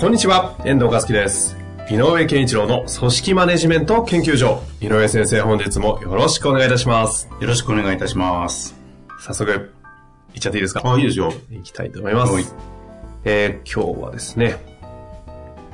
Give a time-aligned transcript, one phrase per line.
[0.00, 1.58] こんにちは、遠藤和樹です。
[1.90, 4.62] 井上健一郎の組織マネジメント研究所。
[4.80, 7.28] 井上先生、本日もよろしくお願いいたします。
[7.38, 8.74] よろしくお願いいたします。
[9.20, 9.72] 早速、
[10.34, 10.80] いっちゃっていいですか？
[10.90, 11.34] あ、いいですよ。
[11.50, 12.32] いきたいと思います。
[12.32, 12.44] はい
[13.24, 14.56] えー今日はですね、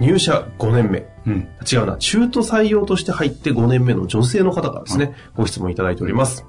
[0.00, 1.06] 入社5年目。
[1.26, 1.48] うん。
[1.72, 6.44] 違うな、中途採用として入って5年目の女性の方からですね、ご質問いただいております。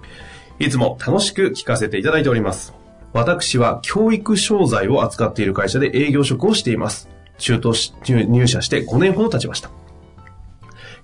[0.57, 2.73] いつも楽しく聞かせていただいております。
[3.13, 7.07] 私は教育商材を扱っている会社で営業職をしています。
[7.37, 9.69] 中途し入社して5年ほど経ちました。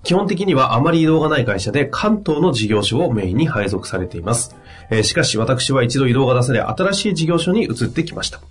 [0.03, 4.55] 基本的にはあまり移動がない会社で関東の事業所をメインに配属されています。
[4.89, 8.41] えーしかし私は一度移動が出され新しい事業所に移ってきました。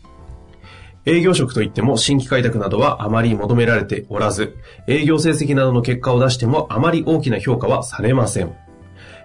[1.04, 8.54] 営業職といっても新規開拓などはあまり求められておらず、営業成績などの結果を出してもあまり大きな評価はされません。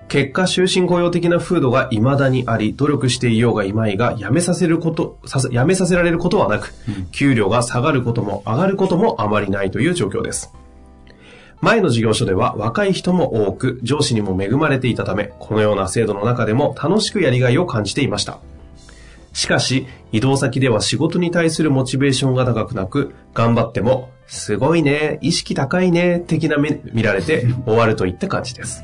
[0.07, 6.73] 結果、終身雇用的な風土が未だにあり、努力していようがいまいが、辞めさせること、辞めさせられることはなく、
[7.11, 10.53] 給料が下がることも上がることもあまりないという状況です。
[11.59, 18.39] 前の事業所では若い人も多く、上司にも恵まれていたため、このような制度の中でも楽しくやりがいを感じていました。
[19.33, 28.83] しかし、移動先では仕事に対するモチベーションが高くなく、頑張っても、すごいね、意識高いね、的な目見られて終わるといった感じです。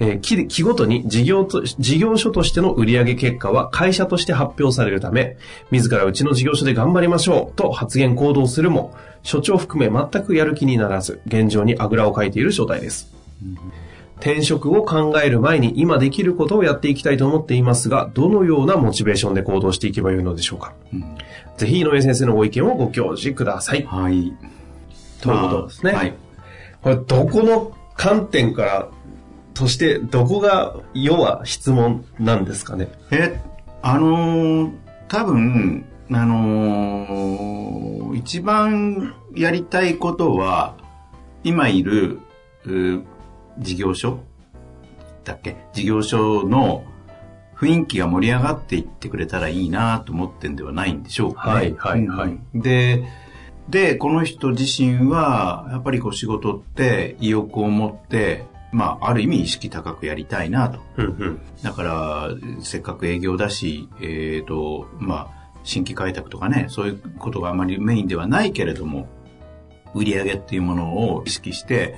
[0.00, 5.36] えー期期ごとに事業と、事業所としての売上結果は会社として発表されるため、
[5.70, 13.12] 自らうちの事業所で頑張りましょうと発言行動するも、所長含め全くやる気にならず、現状にあぐらをかいている状態です。
[14.20, 20.74] 転職を考える前に今できることをやっていきたいと思っていますが、どのようなモチベーションで行動していけばよいのでしょうか。
[20.92, 21.04] うん
[21.60, 23.84] ぜひ井上先生のご意見をご教示ください。
[23.84, 24.32] はい。
[25.20, 25.92] ということですね。
[25.92, 26.14] まあはい。
[26.80, 28.88] これどこの観点から、
[29.60, 32.88] としてどこが要は質問なんですかね？
[33.10, 33.40] え、
[33.82, 34.72] あのー
[35.08, 40.76] 多分、あのー一番やりたいことは、
[41.44, 42.20] 今いる、
[42.66, 43.02] う
[43.58, 44.18] 事業所？
[45.24, 45.56] だっけ？
[45.72, 46.84] 事業所の
[47.56, 51.52] 雰囲気が盛り上がっていってくれたらいいなと思ってんではないんでしょうかね。
[51.54, 53.04] はいはいはいうんで、
[53.68, 60.80] で、この人自身は、やっぱりこう仕事って意欲を持って、まあ、ある意味意識高くやりたいなと。
[60.96, 61.40] うんうん。
[61.62, 62.30] だから、
[62.62, 69.08] せっかく営業だし、えっ、と、まあ、新規開拓とかね、そういうことがあまりメインではないけれども、
[69.94, 71.96] 売り上げっていうものを意識して、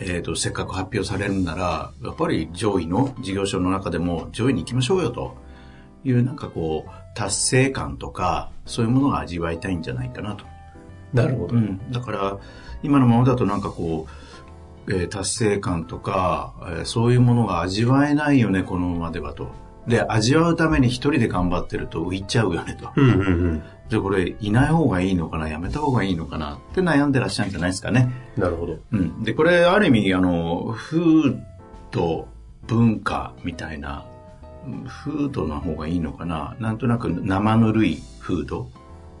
[0.00, 5.36] えっ、と、せっかく発表されるんなら、やっぱり上位の事業所の中でも上位に行きましょうよと
[6.04, 10.44] いう、なんかこう、達成感とか、そういうものが味わいたいんじゃないかなと。
[11.12, 11.56] なるほど。
[11.56, 12.38] うん、だから
[12.82, 14.10] 今のままだとなんかこう、
[14.90, 19.48] えー達成感とか、えーそういうものが味わえないよねこのままではと。
[19.86, 23.22] で味わうために一人で頑張ってると浮いちゃうよねと、うんうんう
[23.54, 23.62] ん。
[23.88, 28.78] でこれいない方がいいのかなやめた方がいいのかなって悩んでらっしゃるんじゃないですかね、なるほど。
[28.92, 31.00] うん、でこれある意味あの風
[31.90, 32.28] 土
[32.66, 34.04] 文化みたいな
[34.66, 36.54] うん風土の方がいいのかな。
[36.60, 38.68] なんとなく生ぬるい風土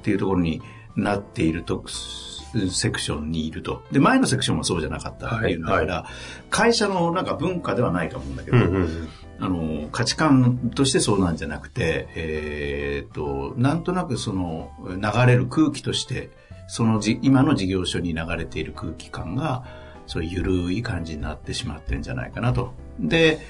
[0.00, 0.60] っていうところに
[0.98, 6.06] なっているとスセクションにいるとで前のセクションもそうじゃなかったっていうんだから、は
[6.50, 9.08] 会社のなんか文化ではないと思うんだけど、うんうんうん。
[9.40, 16.30] あの価値観としてそうなんじゃなくて、えーっとなんとなくその流れる空気として
[16.66, 19.64] そのじ今の事業所に流れている空気感が
[20.06, 22.72] そういう緩い感じになってしまってるんじゃないかなと。
[22.98, 23.40] で、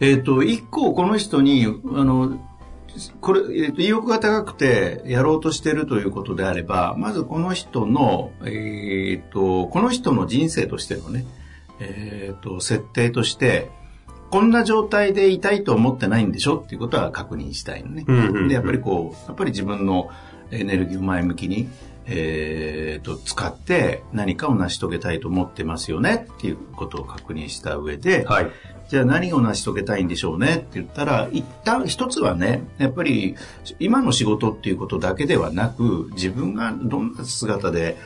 [0.00, 2.38] えーっと一個この人にあの
[3.20, 11.24] これ、えと意欲が高くてやろうとしてるということであればまずこの人の、えーっとこの人の人生としてのね、
[11.80, 13.70] えーっと設定として
[14.30, 18.04] こんな状態でいたいと思ってないんでしょっていうことは確認したいのね。
[18.06, 20.10] うんうんうんで、やっぱりこう、やっぱり自分の
[20.50, 21.68] エネルギーを前向きに、
[22.06, 28.50] えー、と、使って何かを成し遂げたいと思ってますよねっていうことを確認した上で、はい。
[28.88, 30.56] じゃあ何を成し遂げたいんでしょうね？
[30.56, 33.36] って言ったら、一旦一つはね、やっぱり
[33.78, 37.96] 今の仕事っていうことだけではなく、自分がどんな姿で、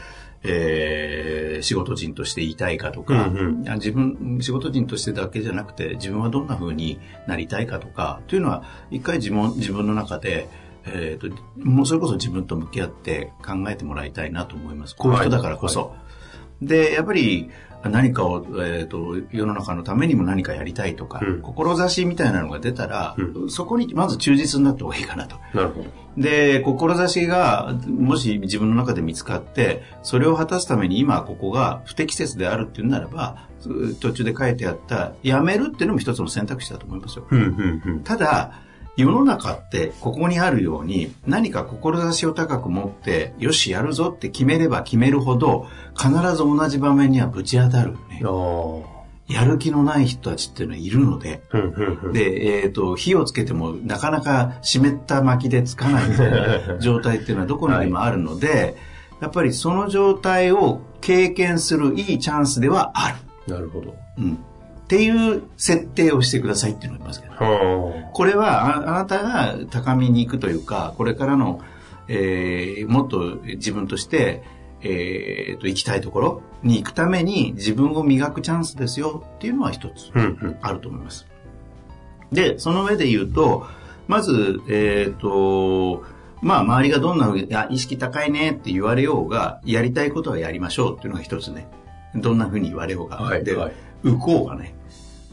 [0.43, 10.49] えー仕事人としていたいかとか、うんうん自分、仕事人としてだけじゃなくて、自分はどんな風になりたいかとか、というのは、一回自分自分の中で、
[10.85, 14.97] えっ、と、もうそれこそ自分と向き合って考えてもらいたいなと思います。
[14.97, 15.95] こういう人だからこそ。
[16.67, 17.51] で、やっぱり
[17.85, 25.37] 何かを、えっ、と、世の中のためにも何かやりたいとか、うん志みたいなのが出たら、うそこにまず忠実になった方がいいかなと。
[25.55, 25.91] なるほど。
[26.17, 33.49] で、志が、もし自分の中で見つかって、それを果たすために今ここが不適切であるっていうならば、
[34.01, 37.27] 途中で書いてあった、やめるっていうのも一つの選択肢だと思いますよ。
[37.31, 38.01] うん、うん、うん。
[38.05, 38.53] ただ、
[38.97, 45.67] 世の中ってここにあるように何か志を高く持って、よし、やるぞって決めれば決めるほど、
[45.97, 48.21] 必ず同じ場面にはぶち当たるよね。
[49.29, 51.43] やる気のない人たちっていうのはいるので。
[52.13, 58.77] で、えっ、と、火をつけてもなかなか湿った薪でつかないみたいな 状態っていうのはどこにでもあるので、
[59.23, 63.17] やっぱりその状態を経験するいいチャンスではあ
[63.47, 63.53] る。
[63.55, 63.95] なるほど。
[64.19, 64.39] うん。
[64.93, 67.35] っていう設定をしてくださいっていうのがありますけど。
[67.35, 71.63] はこれはああなたが高みに行くというか、これからの、
[72.09, 74.43] えーもっと自分として、
[74.83, 80.11] えーと、行きたいところに行くために自分を磨くチャンスですよっていうのは一つ。
[80.61, 80.73] あ。
[80.73, 81.27] ると思います。
[82.31, 83.67] で、その上で言うと、
[84.09, 86.05] まず、えっ、と、
[86.43, 91.67] まあ、周りがどんなふうに、意識高いねって言われようが、やりたいことはやりましょうっていうのが一つね。
[92.15, 93.17] どんなふうに言われようが。
[93.39, 94.75] で、はいはい浮こうがね。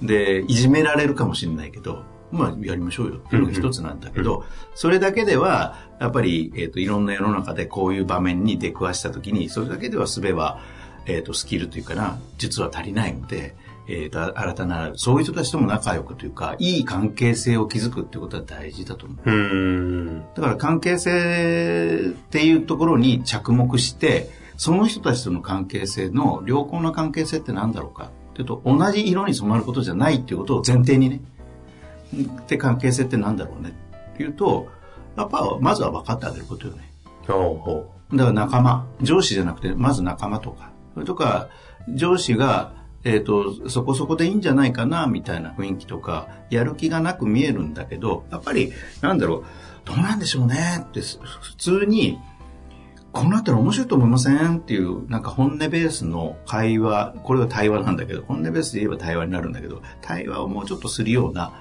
[0.01, 4.45] で、いじめられるかもしれないけど、まあ、やりましょうよっていうのが一つなんだけど、
[4.75, 10.60] それだけでは、やっぱり、えっ、と、いろんな世の中でこういう場面に出くわしたときに、それだけではすべは、
[11.06, 13.56] えっ、と、スキルというかな、実は足りないので、
[13.88, 19.18] えっ、と、新たな、そういう人たちとも仲良くというか、いい関係性を築くっていうことは大事だと思う。
[19.25, 20.24] うーん。
[20.36, 31.21] だから関係性っていうところに着目して、その人たちとの関係性の良好な関係性って何だろうかっていうと、同じ色に染まることじゃないっていうことを前提にね。
[32.47, 33.74] で、関係性って何だろうね
[34.13, 34.69] っていうと、
[35.18, 36.89] やっぱまずは分かってあげることよね。
[37.27, 41.50] ほうほだから仲間、上司じゃなくて、まず仲間とか、それとか、
[41.89, 49.44] 上司が、えっ、と、そこそこでいいんじゃないかな、みたいな雰囲気とか、やる気がなく見えるんだけど、やっぱり、なんだろう、
[49.85, 52.19] どうなんでしょうねって、す普通に、
[53.11, 54.57] こうなったら面白いと思いません？
[54.57, 61.53] っていう、なんか本音ベースの会話、これは対話なんだけど、本音ベースで言えば対話になるんだけど、対話をもうちょっとするような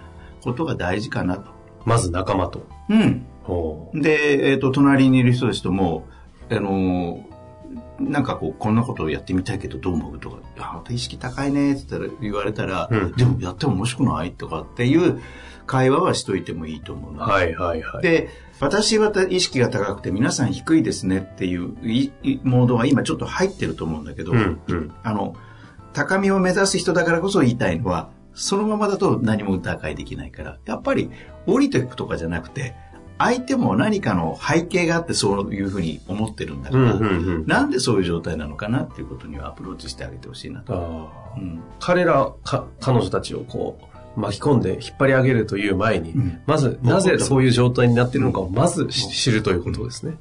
[0.42, 1.42] ことが大事かなと。
[1.42, 1.44] う。
[1.86, 2.66] まず仲間と。
[2.90, 3.26] うん。
[3.94, 6.06] で、えっ、と、隣にいる人たちとも、
[6.50, 7.28] あのー
[8.00, 15.20] なんかこう、こんなことをやってみたいけどどう思うとか、あ、また意識高いねって言ったら言われたら、うんでもやっても面白くないとかっていう
[15.68, 17.24] 会話はしといてもいいと思うな。
[17.24, 18.02] はいはいはい。
[18.02, 21.68] で、私は意識が高くて皆さん低いですねっていう
[22.42, 24.94] モードが今ちょっと入ってると思うんだけど、うんうん。
[25.04, 25.36] あの、
[25.92, 31.10] 高みを目指す人だからこそ言いたいのは、そのままだと何も打開できないから、やっぱり
[31.46, 32.74] 降りていくとかじゃなくて、
[33.18, 37.46] 相手も何かの背景があってそういうふうに思ってるんだから、うんうんうん。
[37.46, 40.74] なんでそういう状態なのかなっていうことにはアプローチしてあげてほしいなと。
[40.74, 43.84] ああうん彼ら、か、彼女たちをこう、
[44.18, 50.16] 巻き込んで引っ張り上げるという前に、うんまず、なぜそういう状態になっているのかをまず知知るということですね。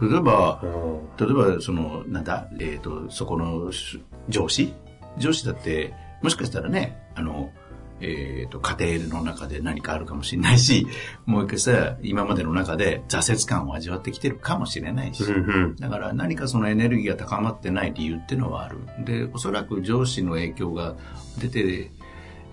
[0.00, 4.74] 例えば、うん例えば、その、なんだ、えっ、と、そこのし上司？
[5.18, 7.52] 上司だって、もしかしたらね、あの、
[8.00, 10.86] えっ、と、家庭の中で何かあるかもしれないし、
[11.24, 15.24] もう一回さ、今までの中で挫折感を味わってきてるかもしれないし。
[15.78, 18.78] だから何かそのエネルギーが高まってない理由っていうのはある。
[19.04, 20.96] で、おそらく上司の影響が
[21.38, 21.92] 出て、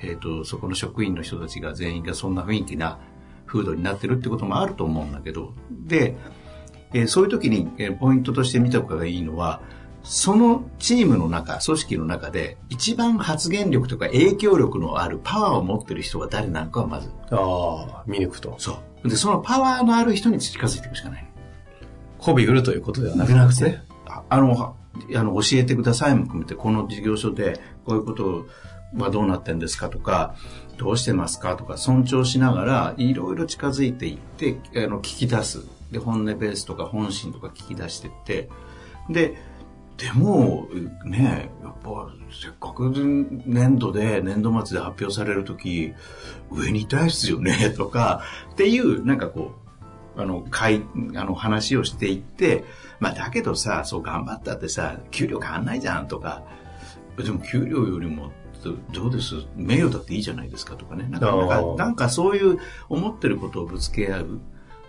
[0.02, 3.00] えっ、と、そこの職員の人たちが全員がそんな雰囲気な
[3.46, 6.16] 風土になってるってこともあると思うんだけど、で、
[6.94, 9.62] えーそういう時に、えーポイントとして見た方がいいのは、
[10.04, 17.10] そのチームの中、組織の中で、一番発言力とか影響力のあるパワーを持ってる人が誰なのかはまず。
[17.30, 18.56] ああ、見抜くと。
[18.58, 19.10] そう。
[19.10, 21.28] で、そのパワーのある人に近づいていくしかない。
[22.20, 23.80] 媚び売るということではなくなくて。
[24.08, 24.74] ああの、は
[25.16, 28.48] あの、教えてくださいも含めて、この事業所でこういうこと
[28.98, 30.36] はどうなってんですかとか、
[30.78, 35.66] どうしてますかとか、尊重しながら、いろいろ近づいていって、あの、聞き出す。
[35.92, 38.50] で、本音ベースとか本心とか聞き出してって、
[39.10, 39.38] で、
[39.98, 40.68] でも、
[41.06, 42.92] ねやっぱ、せっかく
[43.46, 45.94] 年度で、年度末で発表されるとき、
[46.50, 49.52] 上にいたいですよね、 とか、っていう、なんかこ
[50.18, 50.82] う、あの、会、
[51.16, 52.64] あの、話をしていって、
[53.00, 56.44] まあ、だけどさ、そう頑張ったってさ、給料変わんないじゃんとか、
[57.18, 58.32] でも給料よりも、
[58.64, 59.36] どどうです？
[59.56, 61.08] 名誉だっていいじゃないですかとかね。
[61.10, 64.40] なんか、なんかそういう思ってることをぶつけ合う。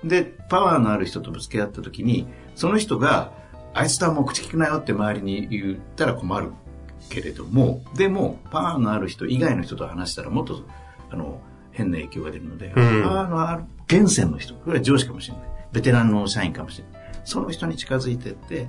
[0.05, 3.33] で、パワーのある人とぶつけ合った時に、その人が、
[3.75, 6.53] あいつとはもう口聞くなよって周りに言ったら困る
[7.09, 10.63] けれども、でも、パワーのある人以外の人と話したらもっと、
[11.11, 15.45] あの、変な影響が出るので、んパワーのある源泉の人、これは上司かもしれない。
[15.73, 17.03] ベテランの社員かもしれない。
[17.25, 18.69] その人に近づいていって、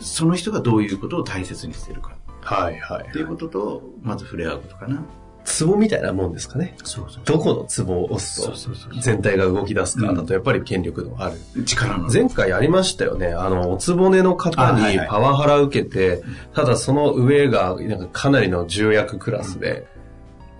[0.00, 2.16] その人がどういうことを大切にしてるか。
[2.44, 3.06] はいはい。
[3.08, 5.02] っていうことと、まず触れ合うことかな。
[5.44, 6.74] ツボみたいなもんですかね。
[6.84, 11.64] そうそうどこのツボを押すと、全体が動き出すかだと、やっぱり権力のある。
[11.64, 12.10] 力の。
[12.10, 13.28] 前回ありましたよね。
[13.28, 16.22] あの、おつぼねの方にパワハラ受けて、
[16.54, 19.86] ただその上が、なんかかなりの重役クラスで、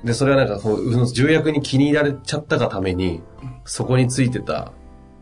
[0.05, 3.23] で、それはなんかこう、重役に気に入られちゃったがために、
[3.64, 4.73] そこについてた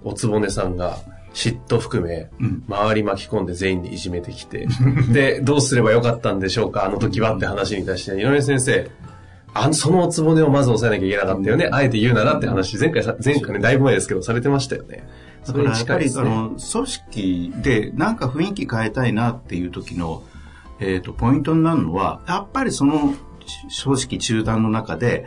[0.02, 0.99] おつぼねさんが、
[1.34, 2.28] 嫉妬含め、
[2.68, 4.66] 周り巻き込んで全員にいじめてきて、
[5.12, 8.90] で、どうすればよかったんでしょうか、あの時はって話に対して、井上先生、
[9.54, 11.68] あの、そのおつぼねをまず押さえなきゃいけなかったよね。
[11.70, 15.06] あえて言うならって話、前回、前回ね、だいぶ前ですけど、されてましたよね。
[15.46, 20.22] だからやっぱり、あの、組織でなんか雰囲気変えたいなっていう時の、
[20.80, 23.14] えっ、と、ポイントになるのは、やっぱりその
[23.84, 25.26] 組織中断の中で、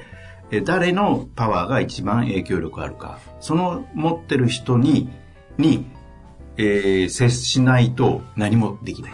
[0.63, 3.19] 誰のパワーが一番影響力あるか。
[3.39, 5.09] その持ってる人に、
[5.57, 5.85] に、
[6.57, 9.13] えー、接しないと何もできない。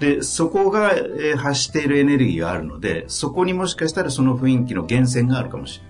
[0.00, 5.89] で、そこが、えー、発しているエネルギーがあるので、そこにもしかしたらその雰囲気の源泉があるかもしれない。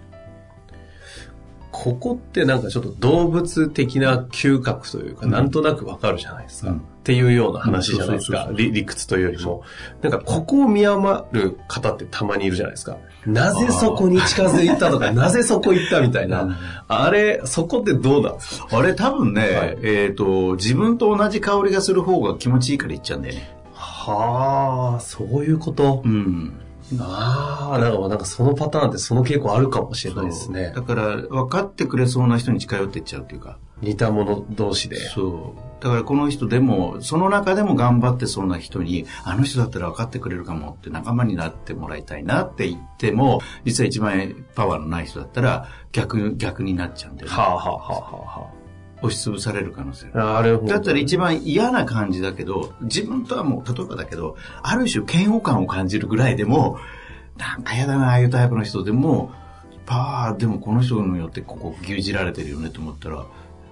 [1.82, 6.76] ここってなんかちょっと動物的な嗅覚というか、なんとなくわかるじゃないですか、うん。
[6.76, 8.50] っていうような話じゃないですか。
[8.52, 9.62] 理屈というよりも。
[10.02, 12.98] なんかここを見余る方ってたまにいるじゃないですか。
[13.24, 16.58] なぜそこに近づいたとか、 なぜそこ行ったみたいな。
[16.86, 18.76] あれ、そこってどうなんですか？
[18.76, 23.56] あれ多分ね、はい、えっ、ー、と、自分と同じ香りがする方が気持ちいいから行っちゃうんだよね。
[23.72, 26.02] はあ、そういうこと？
[26.04, 26.52] うん。
[26.98, 30.72] ああ、なんか、なんかそのパターンってその傾向あるかもしれないですね。
[30.74, 33.58] だから、分かってくれそうな人に近寄っていっちゃうっていうか。
[33.80, 34.96] 似た者同士で。
[34.96, 35.82] そう。
[35.82, 47.34] だからこの人でも、その中でも頑張ってそうな人に、あの人だったら分かってくれるかもって仲間になってもらいたいなって言っても、実は一番パワーのない人だったら、逆、逆になっちゃうんだよね。
[47.34, 47.80] はあはあは
[48.36, 48.59] あはあ。
[49.02, 50.60] 押しつぶされる可能性ある。
[50.66, 56.78] だったら一番嫌な感じだけど、自分とはもう、例えばだけど、ある種嫌悪感を感じるぐらいでも、
[57.38, 59.32] なんか嫌だな、ああいうタイプの人でも、
[59.86, 63.24] パー、でもこの人によってここ牛耳られてるよねと思ったら、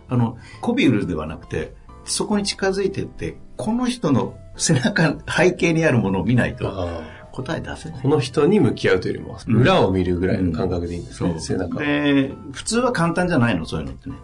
[0.09, 6.89] あの、コビウルではなくて、そこに近づいてって、この人の背中、背景にあるものを見ないと、
[7.33, 8.01] 答え出せない。
[8.03, 11.79] この人に向き合うというよりも、裏を見るぐらいの感覚でいいんですね、うん、背中。
[11.79, 14.17] で、普通は簡単じゃないの、そういうのってね。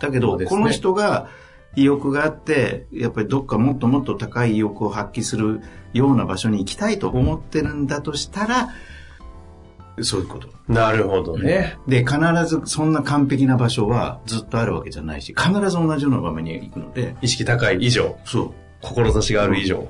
[0.00, 1.28] だけど、ね、この人が
[1.74, 5.60] 意欲があって、やっぱりどっかもっともっと高い意欲を発揮する
[5.92, 8.70] ような場所に行きたいと思ってるんだとしたら、
[10.02, 10.48] そういうこと。
[10.68, 11.78] なるほどね。
[11.86, 17.16] で、必ずそんな完璧な場所はずっとあるわけじゃないし、必ず同じような場面に行くので。
[17.22, 18.18] 意識高い以上。
[18.24, 18.50] そう。
[18.82, 19.88] 志がある以上。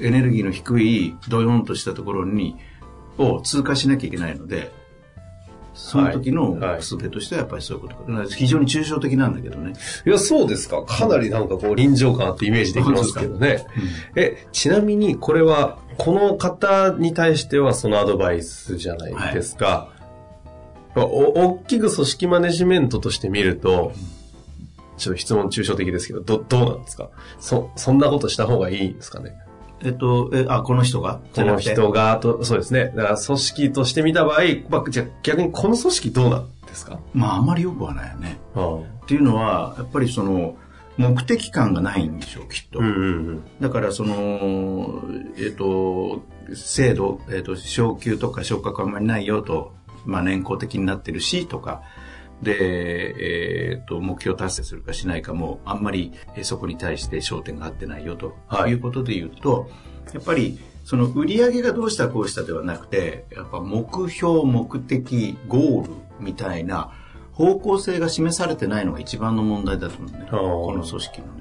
[0.00, 2.56] エネルギーの低い、ドヨンとしたところに、
[3.18, 4.72] を通過しなきゃいけないので、
[5.74, 8.24] その時の術としてはやっぱりそういうことか。
[8.34, 9.72] 非常に抽象的なんだけどね。
[10.06, 10.84] いや、そうですか。
[10.84, 13.66] かなりなんかこう臨場感あってイメージできますけどね。
[14.14, 19.90] うん、え、ちなみにこれは、この方に対してはそのアドバイスじゃないですか。
[20.94, 23.92] はい、お大きく組織マネジメントとして見ると、
[24.96, 27.10] ちょっと質問抽象的ですけど、ど、どうなんですか？
[27.40, 29.34] そ、そんなことした方がいいんですかね？
[29.84, 31.20] えっと、え、あ、この人が？
[31.34, 32.92] この人が、と、そうですね。
[32.96, 36.98] だから組織として見た場合、まあ、じゃ逆にこの組織どうなんですか？
[37.12, 38.38] まあ、あんまりよくはないよね。
[39.04, 40.56] っていうのは、やっぱりその、
[40.96, 42.78] 目的感がないんでしょう、きっと。
[42.78, 45.02] うんうんうん、だから、その、
[45.36, 46.22] えっ、と、
[46.54, 49.74] 制度、えっ、と、昇給とか昇格あんまりないよと、
[50.06, 51.82] まあ、年功的になってるし、とか、
[52.44, 59.68] で、えー、と、目標達成するかしないかも、あんまりそこに対して焦点が合ってないよと、はい、いうことで言うと、
[60.12, 66.92] やっぱり、その売り上げがどうしたこうしたではなくて、やっぱ目標、目的、ゴールみたいな
[67.32, 70.26] 方向性が示されてないのが一番の問題だと思うね。
[70.30, 71.32] この組織のね。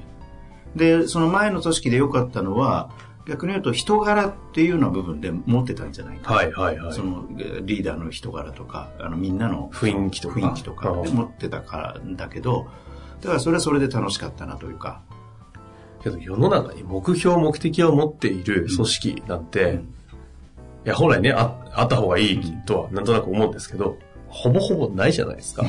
[0.75, 2.89] で、その前の組織で良かったのは、
[3.25, 6.93] 逆に言うと人柄っていうような部分で持ってたんじゃないかはいはいはい。
[6.93, 7.25] その
[7.61, 10.39] リーダーの人柄とか、あのみんなの雰囲気とか。
[10.39, 12.67] 雰囲気とかで持ってたからだけど、
[13.21, 15.01] だからそれはそれで楽しかったなというか。
[16.03, 19.83] けど世の中に目標、目的を持っている組織なんて、うん、い
[20.83, 25.65] や本来ねあ、あった方がいいとはなんとなく思うんですけど、ほぼほぼないじゃないですか。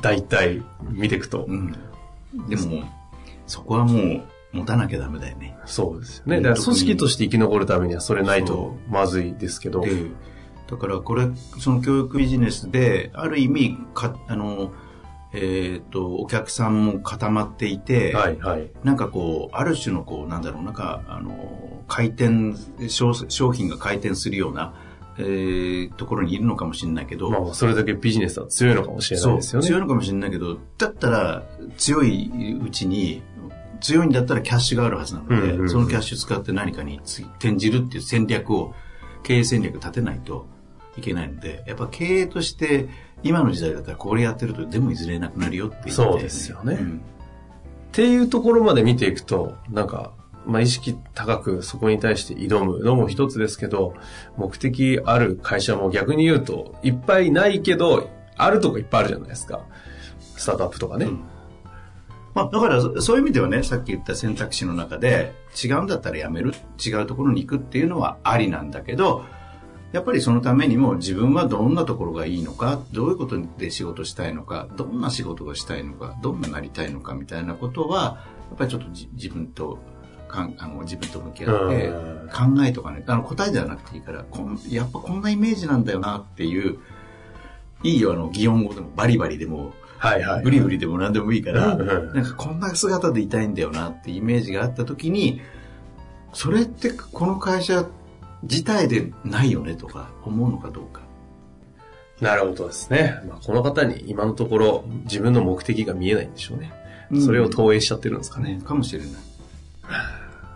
[0.00, 1.44] 大体見ていくと。
[1.44, 1.72] うん、
[2.48, 2.84] でも、
[3.46, 5.56] そこはもう、持たなきゃダメだよね。
[5.66, 6.40] そうですよね。
[6.40, 9.84] だから組織として生き残るためにはそれないとまずいですけど。
[10.70, 11.28] だからこれ、
[11.58, 14.72] その教育ビジネスで、ある意味、か、あの、
[15.32, 22.54] えっ、ー、と、お客さんも固まっていて、はいはい、なんかこう、ある種のこう、なんだろう、なんか、あの、回転、
[22.88, 24.74] 商商品が回転するような、
[25.18, 29.66] えー、ところにいるのかもしれないけど、まあ、それだけビジネスは強いのかもしれないですよね。
[29.66, 31.42] 強いのかもしれないけど、だったら
[31.76, 33.22] 強いうちに、
[33.80, 35.70] 強いんだったらキャッシュがあるはずなので、うんうんうん。
[35.70, 38.74] そのキャッシュ使って何かにつ転じるっていう戦略を、
[39.22, 40.46] 経営戦略立てないと
[40.96, 42.88] いけないので、やっぱ経営として、
[43.22, 46.74] 今の時代だったらこれやってるとでもいずれなくなるよっていう、そうですよね。
[46.74, 46.96] ん。
[46.98, 50.12] っていうところまで見ていくと、なんか、
[50.46, 53.94] まあ、意識高くそこに対して挑むのも一つですけど、
[54.36, 59.60] 目的ある会社も逆に言うと、いっぱいないけど、あるとこいっぱいあるじゃないですか。
[60.36, 61.06] スタートアップとかね。
[61.06, 61.37] うん
[62.34, 66.52] まあ、だからそそういう意味ではね、さっき言った選択肢の中で、違うんだったらやめる、
[66.84, 69.24] 違うところに行くっていうのはありなんだけど、
[69.92, 79.78] やっぱりそのためにも自分はどんなところがいいのか、どういうことで仕事したいのか、どんな仕事がしたいのか、どんななりたいのかみたいなことは、やっぱりちょっとじ自分と
[80.28, 82.28] かんあの自分と向き合ってうん。
[82.28, 86.78] 考えとかね、あの答えではなくていいから、こんやっぱこんなイメージなんだよなっていう、
[87.82, 90.42] いいよ、あの、擬音語でもバリバリでも、はいはい。
[90.42, 95.40] ブリブリでも何でもいいから、なんかこんな姿でいたいんだよなってイメージがあった時に、
[96.32, 97.86] それってこの会社
[98.42, 101.02] 自体でないよねとか思うのかどうか。
[102.20, 103.20] なるほどですね。
[103.28, 106.72] まあ、この方に今のところ自分の目的が見えないんでしょうね。
[107.10, 108.56] うんそれを投影しちゃってるんですかね。
[108.56, 109.10] ね、かもしれない。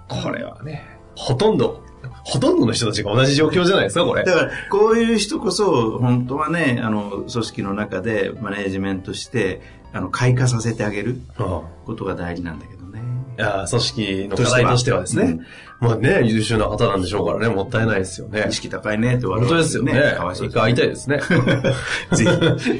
[0.08, 0.84] これはね、
[1.14, 1.82] ほとんど、
[2.24, 4.24] ほとんどの人たちが同じ状況じゃないですか、これ。
[4.24, 9.60] だから、こういう人こそ、本当はね、あの、組織の中でマネージメントして、
[9.92, 13.00] あの、開花させてあげるうんことが大事なんだけどね。
[13.38, 15.40] いやー組織の課題としてはですね。
[15.80, 18.52] まあね、優秀な方なんでしょうからね、もったいないですよね意。
[18.52, 20.14] 識高いねって笑本当ですよね。
[20.16, 21.18] かわいそう一回会いたいですね。
[22.14, 22.24] ぜ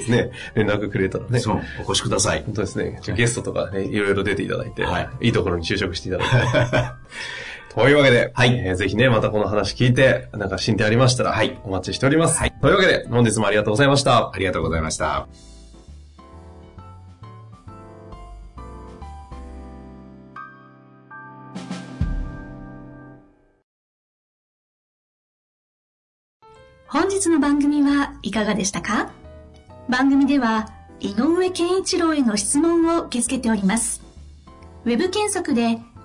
[0.04, 0.10] ひ。
[0.10, 1.40] ね、連絡くれたらね。
[1.40, 2.44] そう、お越しください。
[2.44, 3.00] 本当ですね。
[3.16, 6.28] ゲストとかね、いろいろ出ていただいて、はいいいところに就職していただい
[6.70, 6.92] て。
[7.74, 12.38] というわけで、はいえーぜひね、またこの話聞いて、なんか進展ありましたら、はいお待ちしております。
[12.38, 14.30] はいというわけで、本日もありがとうございました。
[14.30, 15.26] ありがとうございました。
[26.86, 29.12] 本日の番組はいかがでしたか？
[29.88, 30.68] 番組では
[31.00, 34.02] 井上健一郎への質問を受け付けております。
[34.84, 35.78] ウェブ検索で